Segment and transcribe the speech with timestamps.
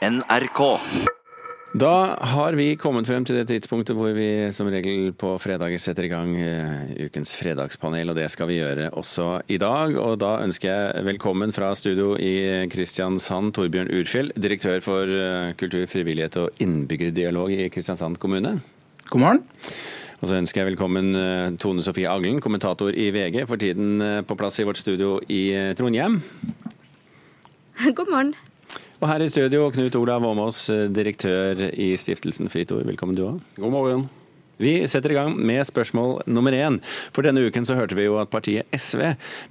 [0.00, 0.60] NRK.
[1.76, 6.08] Da har vi kommet frem til det tidspunktet hvor vi som regel på fredager setter
[6.08, 9.94] i gang eh, ukens fredagspanel, og det skal vi gjøre også i dag.
[10.00, 15.84] Og da ønsker jeg velkommen fra studio i Kristiansand, Torbjørn Urfjell, direktør for eh, kultur,
[15.92, 18.56] frivillighet og innbyggerdialog i Kristiansand kommune.
[19.12, 19.46] God morgen.
[20.20, 24.40] Og så ønsker jeg velkommen eh, Tone Sofie Aglen, kommentator i VG, for tiden på
[24.40, 25.44] plass i vårt studio i
[25.76, 26.22] Trondheim.
[28.00, 28.38] God morgen.
[29.00, 32.84] Og her i studio, Knut Olav Åmås, eh, direktør i stiftelsen Fritt Ord.
[32.84, 33.38] Velkommen du òg.
[33.56, 34.02] God morgen.
[34.60, 36.78] Vi setter i gang med spørsmål nummer én.
[37.14, 39.02] For denne uken så hørte vi jo at partiet SV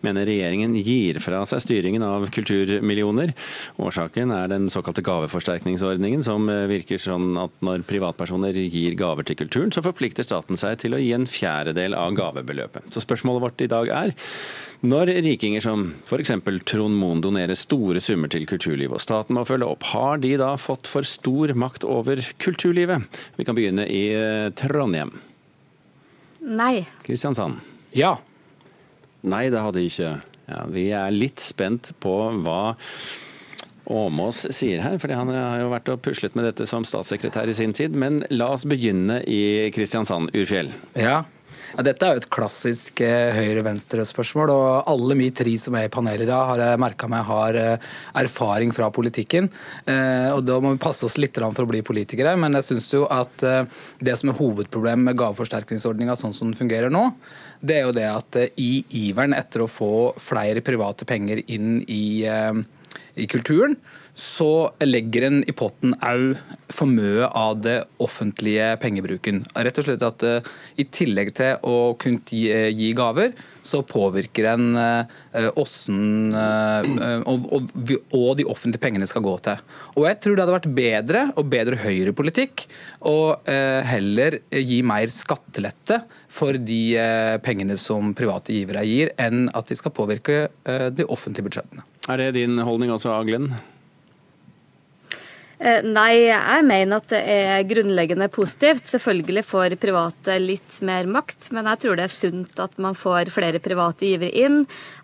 [0.05, 3.33] mener regjeringen gir fra seg styringen av kulturmillioner.
[3.81, 9.73] Årsaken er den såkalte gaveforsterkningsordningen, som virker sånn at når privatpersoner gir gaver til kulturen,
[9.73, 12.91] så forplikter staten seg til å gi en fjerdedel av gavebeløpet.
[12.93, 14.17] Så spørsmålet vårt i dag er
[14.79, 16.31] når rikinger som f.eks.
[16.69, 20.53] Trond Moen donerer store summer til kulturlivet, og staten må følge opp, har de da
[20.55, 23.19] fått for stor makt over kulturlivet?
[23.35, 24.47] Vi kan begynne i eh,
[24.99, 25.19] Trondheim.
[26.39, 26.87] Nei.
[27.03, 27.59] Kristiansand.
[27.93, 28.17] Ja.
[29.21, 30.13] Nei, det hadde ikke.
[30.49, 32.75] Ja, vi er litt spent på hva
[33.89, 37.55] Åmås sier her, fordi han har jo vært og puslet med dette som statssekretær i
[37.57, 37.95] sin tid.
[37.97, 40.71] Men la oss begynne i Kristiansand, Urfjell.
[40.95, 41.23] ja.
[41.75, 45.91] Ja, dette er jo et klassisk eh, høyre-venstre-spørsmål, og alle vi tre som er i
[45.93, 47.89] panelet i har jeg merka meg har eh,
[48.21, 49.51] erfaring fra politikken.
[49.85, 52.89] Eh, og Da må vi passe oss litt for å bli politikere, men jeg syns
[52.91, 57.05] jo at det som er hovedproblemet med gaveforsterkningsordninga sånn som den fungerer nå,
[57.61, 62.25] det er jo det at i iveren etter å få flere private penger inn i
[63.19, 63.75] i kulturen,
[64.19, 66.33] så legger en i potten òg
[66.73, 69.45] for mye av det offentlige pengebruken.
[69.55, 73.31] Rett og slett at uh, I tillegg til å kunne gi, uh, gi gaver,
[73.63, 77.71] så påvirker en uh, åssen og, og,
[78.11, 79.63] og, de offentlige pengene skal gå til.
[79.95, 82.65] Og Jeg tror det hadde vært bedre og bedre høyrepolitikk
[83.07, 83.17] å
[83.89, 86.81] heller gi mer skattelette for de
[87.45, 91.85] pengene som private givere gir, enn at de skal påvirke de offentlige budsjettene.
[92.09, 93.51] Er det din holdning også, Aglen?
[95.59, 98.85] Eh, nei, jeg mener at det er grunnleggende positivt.
[98.87, 103.33] Selvfølgelig får private litt mer makt, men jeg tror det er sunt at man får
[103.35, 104.61] flere private givere inn.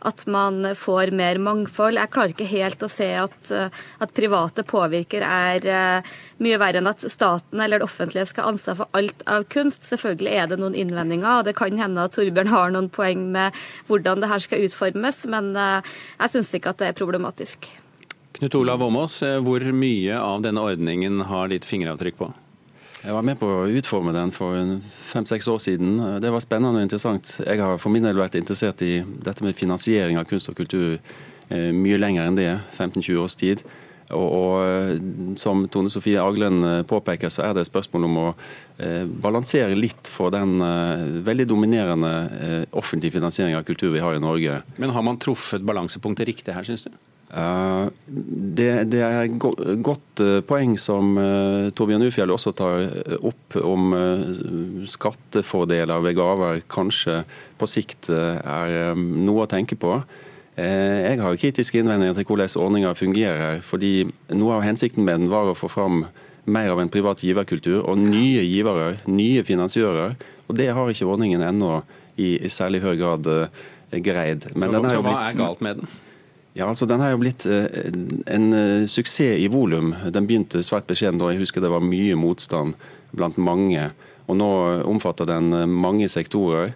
[0.07, 1.99] At man får mer mangfold.
[1.99, 6.79] Jeg klarer ikke helt å se at, eh, at private påvirker er eh, mye verre
[6.79, 9.83] enn at staten eller det offentlige skal ha ansvar for alt av kunst.
[9.83, 13.65] Selvfølgelig er det noen innvendinger, og det kan hende at Torbjørn har noen poeng med
[13.91, 17.75] hvordan det her skal utformes, men jeg syns ikke at det er problematisk.
[18.35, 22.27] Knut Olav Åmås, eh, hvor mye av denne ordningen har ditt fingeravtrykk på?
[23.05, 24.57] Jeg var med på å utforme den for
[25.13, 25.93] fem-seks år siden.
[26.19, 27.37] Det var spennende og interessant.
[27.45, 30.97] Jeg har for min del vært interessert i dette med finansiering av kunst og kultur
[30.97, 33.63] eh, mye lenger enn det, 15-20 års tid.
[34.09, 34.99] Og, og, eh,
[35.39, 36.59] Som Tone Sofie Aglen
[36.89, 38.27] påpeker, så er det et spørsmål om å
[38.81, 44.17] eh, balansere litt for den eh, veldig dominerende eh, offentlige finansieringen av kultur vi har
[44.17, 44.59] i Norge.
[44.75, 46.91] Men har man truffet balansepunktet riktig her, syns du?
[47.35, 49.33] Uh, det, det, er et
[49.83, 52.85] godt uh, poeng som uh, Torbjørn Ufjell også tar
[53.27, 53.91] opp om
[54.87, 57.23] skattefordeler ved gaver kanskje
[57.59, 59.97] på sikt er noe å tenke på.
[60.55, 63.59] jeg har kritiske innvendinger til hvordan ordninga fungerer.
[63.61, 66.05] fordi Noe av hensikten med den var å få fram
[66.45, 70.15] mer av en privat giverkultur og nye givere, nye finansiører.
[70.47, 71.81] og Det har ikke ordningen ennå
[72.15, 73.27] i, i særlig høy grad
[73.91, 74.51] greid.
[74.55, 75.95] Men så, så hva er galt med den?
[76.55, 77.67] Ja, altså Den har jo blitt eh,
[78.31, 79.91] en eh, suksess i volum.
[80.15, 82.77] Den begynte svært beskjeden da jeg husker det var mye motstand
[83.15, 83.89] blant mange.
[84.31, 84.51] Og nå
[84.87, 86.75] omfatter den eh, mange sektorer.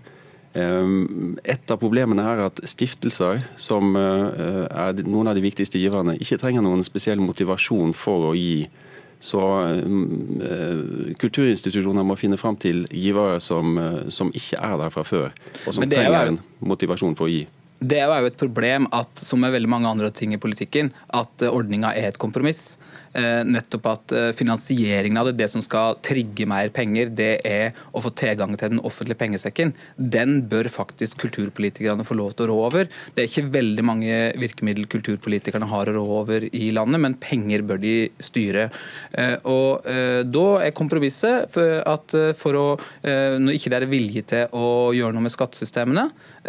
[0.60, 6.66] Et av problemene er at stiftelser, som er noen av de viktigste giverne, ikke trenger
[6.66, 8.66] noen spesiell motivasjon for å gi.
[9.22, 9.44] Så
[11.22, 13.78] kulturinstitusjoner må finne fram til givere som,
[14.10, 15.30] som ikke er der fra før,
[15.62, 17.46] og som trenger en motivasjon for å gi.
[17.80, 21.46] Det er jo et problem at, som med veldig mange andre ting i politikken, at
[21.48, 22.74] ordninga er et kompromiss.
[23.18, 27.78] Eh, nettopp at eh, finansieringen av det, det som skal trigge mer penger, det er
[27.96, 29.72] å få tilgang til den offentlige pengesekken.
[29.98, 32.92] Den bør faktisk kulturpolitikerne få lov til å rå over.
[33.16, 37.66] Det er ikke veldig mange virkemiddel kulturpolitikerne har å rå over i landet, men penger
[37.66, 38.70] bør de styre.
[39.18, 42.66] Eh, og Da er kompromisset for at for å,
[43.04, 46.06] når ikke det er vilje til å gjøre noe med skattesystemene,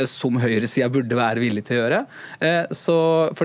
[0.09, 2.01] som høyresida burde være villig til å gjøre,
[2.75, 2.97] så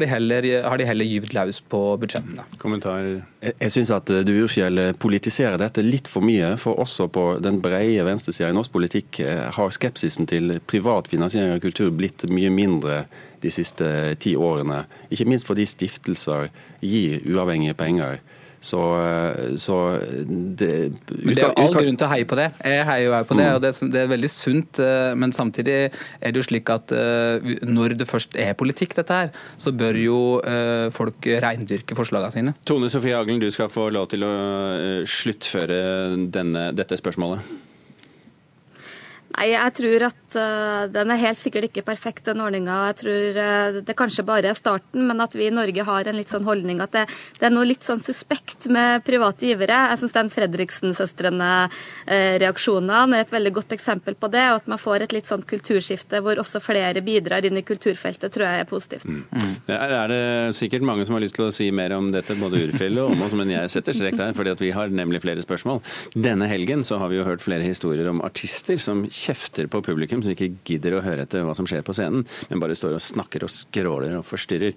[0.02, 2.46] de heller, har de heller gyvd løs på budsjettene.
[2.62, 3.04] Kommentar
[3.46, 6.54] jeg, jeg syns at eh, du Urfjell eh, politiserer dette litt for mye.
[6.62, 11.56] For også på den brede venstresida i norsk politikk eh, har skepsisen til privat finansiering
[11.56, 13.04] av kultur blitt mye mindre
[13.44, 13.88] de siste
[14.24, 14.84] ti årene.
[15.14, 16.50] Ikke minst fordi stiftelser
[16.82, 18.18] gir uavhengige penger.
[18.66, 18.82] Så,
[19.62, 20.70] så det,
[21.12, 22.48] men det er all grunn til å heie på det.
[22.66, 23.58] Jeg heier jo på det, mm.
[23.58, 24.82] og det, det, er veldig sunt.
[25.22, 26.94] Men samtidig er det jo slik at
[27.66, 29.32] når det først er politikk, dette her,
[29.62, 30.20] så bør jo
[30.96, 32.56] folk reindyrke forslagene sine.
[32.66, 34.34] Tone Sofie Aglen, du skal få lov til å
[35.10, 35.80] sluttføre
[36.34, 37.65] denne, dette spørsmålet.
[39.36, 42.76] Nei, jeg tror at uh, den er helt sikkert ikke perfekt, den ordninga.
[42.92, 46.16] Jeg tror uh, det kanskje bare er starten, men at vi i Norge har en
[46.16, 47.04] litt sånn holdning at det,
[47.40, 49.78] det er noe litt sånn suspekt med private givere.
[49.92, 54.46] Jeg syns den Fredriksen-søstrene-reaksjonene uh, er et veldig godt eksempel på det.
[54.54, 58.32] Og at man får et litt sånn kulturskifte hvor også flere bidrar inn i kulturfeltet,
[58.32, 59.08] tror jeg er positivt.
[59.12, 59.24] Mm.
[59.36, 59.54] Mm.
[59.68, 60.24] Der er det
[60.56, 63.34] sikkert mange som har lyst til å si mer om dette, både Urfjell og Åmås,
[63.36, 65.80] men jeg setter strek der, fordi vi har nemlig flere spørsmål.
[66.16, 70.24] Denne helgen så har vi jo hørt flere historier om artister som kjefter på publikum
[70.24, 73.04] som ikke gidder å høre etter hva som skjer på scenen, men bare står og
[73.04, 74.76] snakker og skråler og forstyrrer.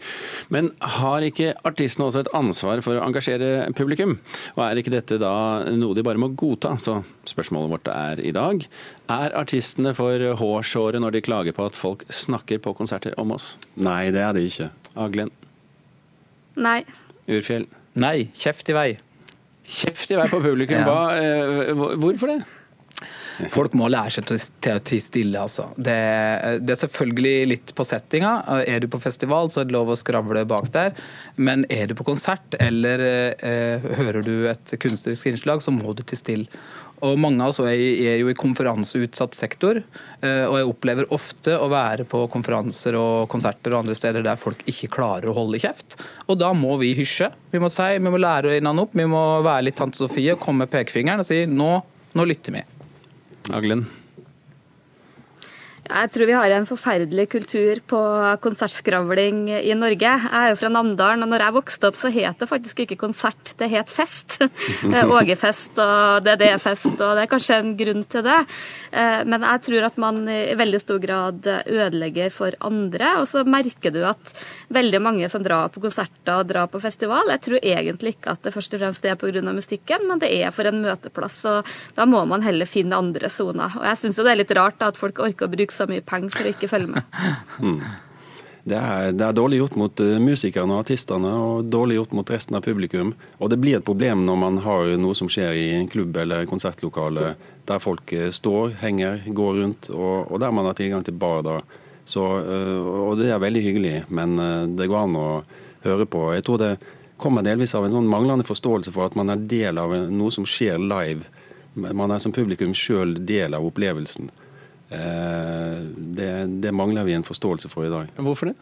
[0.54, 4.16] Men har ikke artistene også et ansvar for å engasjere publikum?
[4.56, 5.34] Og er ikke dette da
[5.76, 6.74] noe de bare må godta?
[6.80, 8.64] Så spørsmålet vårt er i dag
[9.12, 13.56] er artistene for hårsåre når de klager på at folk snakker på konserter om oss?
[13.76, 14.70] Nei, det er de ikke.
[14.98, 15.32] Aglen?
[16.58, 16.80] Nei.
[17.28, 17.68] Urfjell?
[17.98, 18.28] Nei.
[18.36, 18.88] Kjeft i vei.
[19.68, 20.80] Kjeft i vei på publikum.
[20.86, 22.38] Hva, eh, hvorfor det?
[23.52, 25.68] Folk må lære seg til å tie stille, altså.
[25.76, 25.94] Det,
[26.64, 28.32] det, er selvfølgelig litt på settinga.
[28.66, 30.96] Er du på festival, så er det lov å skravle bak der.
[31.38, 36.02] Men er du på konsert, eller eh, hører du et kunstnerisk innslag, så må du
[36.02, 36.62] tie stille.
[37.06, 37.78] Og Mange av oss er,
[38.18, 39.78] jo i konferanseutsatt sektor,
[40.18, 44.40] eh, og jeg opplever ofte å være på konferanser og konserter og andre steder der
[44.40, 46.00] folk ikke klarer å holde kjeft.
[46.26, 47.30] Og da må vi hysje.
[47.52, 50.66] Vi må si, vi må lære øynene opp, vi må være litt tante Sofie, komme
[50.66, 51.70] med pekefingeren og si nå,
[52.18, 52.64] nå lytter vi.
[53.50, 53.86] Aglen?
[55.88, 57.98] Jeg tror vi har en forferdelig kultur på
[58.44, 60.10] konsertskravling i Norge.
[60.20, 62.98] Jeg er jo fra Namdalen, og når jeg vokste opp, så het det faktisk ikke
[63.00, 64.36] konsert, det het fest.
[65.18, 68.36] Ågefest og DD-fest, og det er kanskje en grunn til det.
[68.92, 73.14] Eh, men jeg tror at man i veldig stor grad ødelegger for andre.
[73.22, 74.34] Og så merker du at
[74.74, 78.44] veldig mange som drar på konserter og drar på festival, jeg tror egentlig ikke at
[78.44, 79.40] det først og fremst er pga.
[79.48, 81.40] musikken, men det er for en møteplass.
[81.48, 83.72] Og da må man heller finne andre soner.
[83.80, 86.34] Og jeg syns det er litt rart at folk orker å bruke så mye penger
[86.34, 87.18] for å ikke følge med.
[87.64, 87.80] mm.
[88.68, 92.32] Det er, det er, dårlig gjort mot uh, musikerne og artistene, og dårlig gjort mot
[92.32, 93.14] resten av publikum.
[93.38, 96.48] Og det blir et problem når man har noe som skjer i en klubb eller
[96.50, 97.32] konsertlokale
[97.68, 101.40] der folk uh, står, henger, går rundt, og, og der man har tilgang til bar.
[101.46, 101.56] da.
[102.08, 104.36] Så, uh, og det er veldig hyggelig, men
[104.76, 105.28] det går an å
[105.86, 106.28] høre på.
[106.36, 106.72] Jeg tror det
[107.18, 110.46] kommer delvis av en sånn manglende forståelse for at man er del av noe som
[110.48, 111.26] skjer live.
[111.78, 114.30] Man er som publikum sjøl del av opplevelsen.
[114.90, 118.08] Eh, det, det, mangler vi en forståelse for i dag.
[118.16, 118.54] Hvorfor det?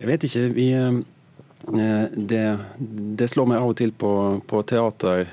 [0.00, 0.46] Jeg vet ikke.
[0.56, 2.44] Vi, eh, det,
[3.18, 4.12] det, slår meg av og til på,
[4.48, 5.26] på teater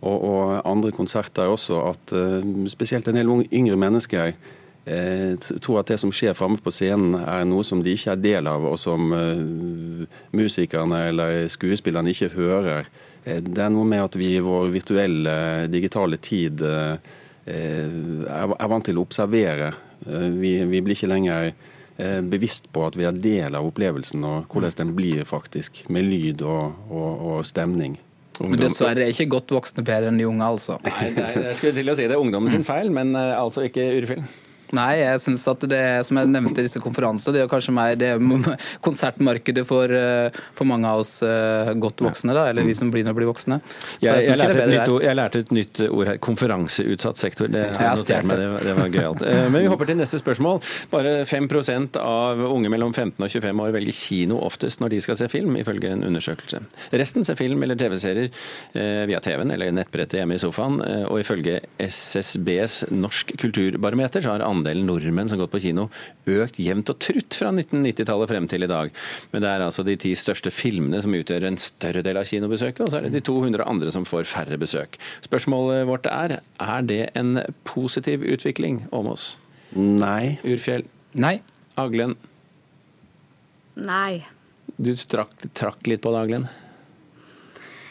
[0.00, 4.34] og, og, andre konserter også at eh, spesielt en del yngre mennesker
[5.60, 8.48] tror at det som skjer framme på scenen er noe som de ikke er del
[8.48, 9.12] av, og som
[10.34, 12.88] musikerne eller skuespillerne ikke hører.
[13.22, 15.36] Det er noe med at vi i vår virtuelle,
[15.70, 16.96] digitale tid Eh,
[17.48, 19.72] er vant til å observere.
[20.06, 24.24] Eh, vi, vi blir ikke lenger eh, bevisst på at vi er del av opplevelsen,
[24.26, 27.98] og hvordan den blir faktisk, med lyd og, og, og stemning.
[28.40, 30.78] Men dessverre er ikke godt voksne bedre enn de unge, altså.
[30.86, 33.90] Nei, er, jeg skulle til å si det er ungdommen sin feil, men altså ikke
[33.98, 34.30] urfilm.
[34.76, 38.12] Nei, jeg syns at det som jeg nevnte disse konferansene, det er kanskje meg det
[38.86, 43.06] konsertmarkedet for, eh, for, mange av oss eh, godt voksne, da, eller vi som blir
[43.06, 43.58] når blir voksne.
[43.98, 46.20] Jeg, jeg, lærte nytt, jeg, lærte et nytt ord her.
[46.22, 47.50] Konferanseutsatt sektor.
[47.50, 49.24] Det, har jeg notert meg, det, det var gøyalt.
[49.26, 50.62] Eh, men vi hopper til neste spørsmål.
[50.92, 55.18] Bare 5% av unge mellom 15 og 25 år velger kino oftest når de skal
[55.18, 56.62] se film, ifølge en undersøkelse.
[56.94, 58.30] Resten ser film eller TV-serier
[59.10, 60.78] via TV-en eller nettbrettet hjemme i sofaen.
[61.10, 65.88] Og ifølge SSBs Norsk kulturbarometer så har andelen nordmenn som har gått på kino
[66.30, 68.92] økt jevnt og trutt fra 1990-tallet frem til i dag.
[69.32, 72.84] Men det er altså de ti største filmene som utgjør en større del av kinobesøket,
[72.84, 74.98] og så er det de 200 andre som får færre besøk.
[75.26, 79.32] Spørsmålet vårt er er det en positiv utvikling om oss?
[79.76, 80.38] Nei.
[80.46, 80.84] Urfjell?
[81.20, 81.38] Nei.
[81.80, 82.16] Aglen?
[83.80, 84.22] Nei.
[84.80, 86.50] Du trakk, trakk litt på det, Aglen?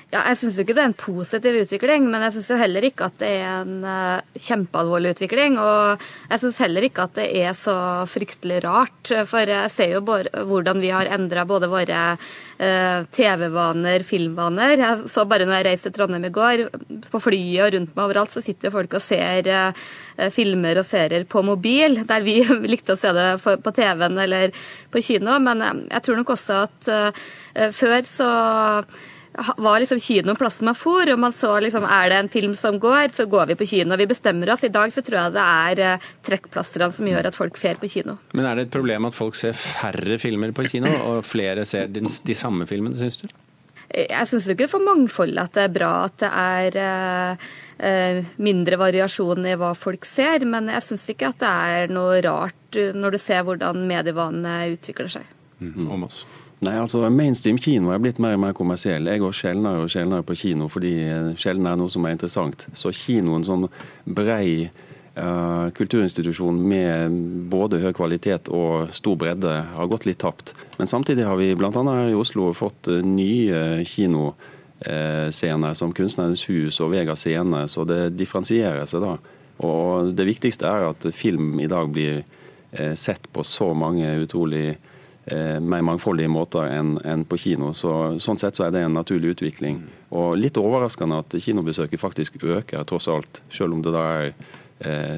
[0.09, 3.11] Ja, jeg syns ikke det er en positiv utvikling, men jeg syns jo heller ikke
[3.11, 5.59] at det er en uh, kjempealvorlig utvikling.
[5.61, 7.75] Og jeg syns heller ikke at det er så
[8.09, 14.73] fryktelig rart, for jeg ser jo hvordan vi har endra både våre uh, TV-vaner, filmvaner.
[14.81, 16.65] Jeg så bare når jeg reiste til Trondheim i går,
[17.05, 20.89] på flyet og rundt meg overalt, så sitter jo folk og ser uh, filmer og
[20.89, 22.39] serier på mobil, der vi
[22.73, 24.57] likte å se det på TV-en eller
[24.89, 25.37] på kino.
[25.37, 26.91] Men jeg tror nok også at
[27.77, 28.33] før så
[29.57, 32.79] var liksom kino plassen man for, og man så liksom er det en film som
[32.81, 33.97] går, så går vi på kino.
[33.99, 34.63] Vi bestemmer oss.
[34.67, 37.89] I dag så tror jeg det er eh, trekkplasterne som gjør at folk fer på
[37.91, 38.19] kino.
[38.33, 41.91] Men er det et problem at folk ser færre filmer på kino, og flere ser
[41.91, 43.29] de, de samme filmene, syns du?
[43.89, 46.75] Jeg syns ikke det for mangfoldet at det er bra at det er
[47.81, 52.19] eh, mindre variasjon i hva folk ser, men jeg syns ikke at det er noe
[52.21, 55.35] rart når du ser hvordan medievanene utvikler seg.
[55.59, 56.23] Mm, om oss.
[56.59, 59.07] Nei, altså Mainstream kino er blitt mer og mer kommersiell.
[59.07, 60.91] Jeg går sjeldnere og sjeldnere på kino fordi
[61.39, 62.65] sjelden er noe som er interessant.
[62.75, 63.63] Så kinoen som
[64.03, 67.15] brei uh, kulturinstitusjon med
[67.51, 70.51] både høy kvalitet og stor bredde har gått litt tapt.
[70.77, 71.71] Men samtidig har vi bl.a.
[71.71, 78.17] her i Oslo fått uh, nye kinoscener som Kunstnernes hus og Vega Scene, så det
[78.19, 79.15] differensierer seg da.
[79.63, 82.23] Og det viktigste er at film i dag blir
[82.95, 84.98] sett på så mange utrolig Eh,
[85.61, 87.73] mer mangfoldige måter enn en på kino.
[87.77, 87.91] Så,
[88.23, 89.83] sånn sett så er det en naturlig utvikling.
[90.15, 93.43] Og litt overraskende at kinobesøket faktisk øker, tross alt.
[93.53, 94.68] Selv om det da er Eh,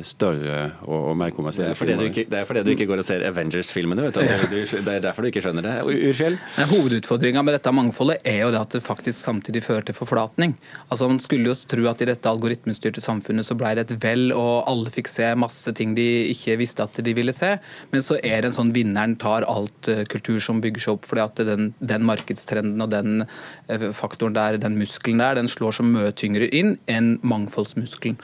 [0.07, 2.07] større og, og mer kommersielle filmer.
[2.09, 4.07] Ikke, det er fordi du ikke går og ser Avengers-filmene.
[4.09, 5.75] Det er derfor du ikke skjønner det.
[5.85, 6.37] Urfjell?
[6.71, 10.55] Hovedutfordringa med dette mangfoldet er jo det at det faktisk samtidig fører til forflatning.
[10.89, 14.31] Altså Man skulle jo tro at i dette algoritmestyrte samfunnet så ble det et vel,
[14.35, 17.53] og alle fikk se masse ting de ikke visste at de ville se.
[17.93, 21.07] Men så er det en sånn vinneren tar alt uh, kultur som bygger seg opp.
[21.09, 25.79] fordi at den, den markedstrenden og den uh, faktoren der, den muskelen der, den slår
[25.79, 28.19] så mye tyngre inn enn mangfoldsmuskelen.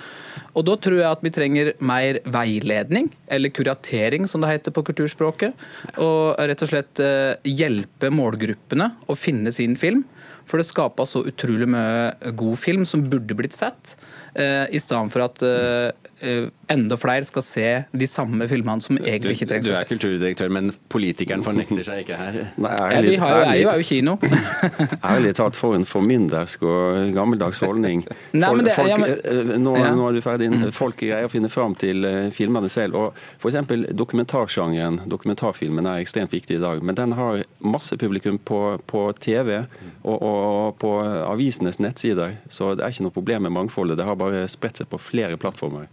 [0.57, 4.85] Og da tror jeg at vi trenger mer veiledning, eller kuratering som det heter på
[4.87, 5.67] kulturspråket.
[6.03, 10.05] Og rett og slett eh, hjelpe målgruppene å finne sin film.
[10.47, 13.97] For det skapa så utrolig mye god film som burde blitt sett,
[14.33, 19.37] eh, i stedet for at eh, enda flere skal se de samme filmene som egentlig
[19.37, 19.79] ikke trengs å ses.
[19.79, 22.39] Du er kulturdirektør, men politikeren fornekter seg ikke her?
[22.63, 24.15] Nei, ærlig, ja, de har jo, er jo, er jo kino.
[25.13, 28.05] ærlig talt, for en formyndersk og gammeldags holdning.
[28.41, 29.91] Nei, det, folk, ja, men, eh, nå, ja.
[29.97, 30.51] nå, er du ferdig.
[30.53, 30.65] Mm.
[30.75, 32.99] Folk greier å finne fram til uh, filmene selv.
[32.99, 33.75] og F.eks.
[33.97, 36.83] dokumentarsjangeren, dokumentarfilmen, er ekstremt viktig i dag.
[36.83, 40.36] Men den har masse publikum på, på TV og, og,
[40.81, 42.37] på avisenes nettsider.
[42.49, 43.97] Så det er ikke noe problem med mangfoldet.
[43.99, 45.87] Det har bare spredt seg på flere plattformer.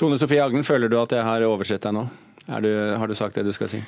[0.00, 2.06] Tone Sofie Aglen, føler du at jeg har oversett deg nå?
[2.64, 3.82] Du, har du sagt det du skal si?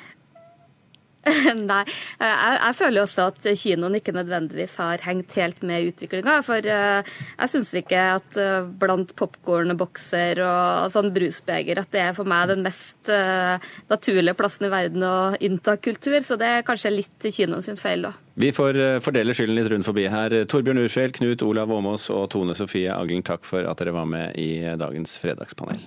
[1.69, 1.83] Nei,
[2.19, 6.39] jeg, jeg, føler også at kinoen ikke nødvendigvis har hengt helt med utviklinga.
[6.43, 12.17] For uh, jeg syns ikke at uh, blant popkornbokser og sånn brusbeger at det er
[12.17, 13.11] for meg den mest
[13.89, 16.19] naturlige plassen i verden å innta kultur.
[16.25, 18.13] Så det er kanskje litt kinoen sin feil, da.
[18.39, 20.33] Vi får fordele skylden litt rundt forbi her.
[20.49, 24.39] Torbjørn Urfjell, Knut Olav Åmås og Tone Sofie Aglen, takk for at dere var med
[24.41, 25.83] i dagens fredagspanel.